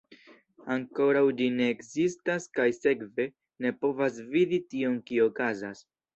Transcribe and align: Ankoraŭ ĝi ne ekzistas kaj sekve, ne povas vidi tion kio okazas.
Ankoraŭ 0.75 1.21
ĝi 1.41 1.49
ne 1.57 1.67
ekzistas 1.73 2.47
kaj 2.57 2.65
sekve, 2.79 3.29
ne 3.67 3.75
povas 3.85 4.19
vidi 4.35 4.63
tion 4.75 4.99
kio 5.13 5.31
okazas. 5.33 5.87